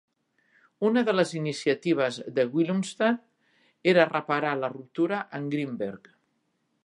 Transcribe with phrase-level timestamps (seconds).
[0.87, 3.21] Una de les iniciatives de Willumstad
[3.93, 6.13] era reparar la ruptura amb Greenberg.